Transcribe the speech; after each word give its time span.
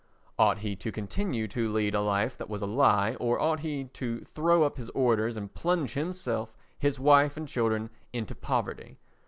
Ought 0.39 0.57
he 0.61 0.75
to 0.77 0.91
continue 0.91 1.47
to 1.49 1.71
lead 1.71 1.93
a 1.93 2.01
life 2.01 2.35
that 2.35 2.49
was 2.49 2.63
a 2.63 2.65
lie 2.65 3.13
or 3.19 3.39
ought 3.39 3.59
he 3.59 3.83
to 3.93 4.21
throw 4.21 4.63
up 4.63 4.77
his 4.77 4.89
orders 4.95 5.37
and 5.37 5.53
plunge 5.53 5.93
himself, 5.93 6.55
his 6.79 6.99
wife 6.99 7.37
and 7.37 7.47
children 7.47 7.91
into 8.11 8.33
poverty? 8.33 8.97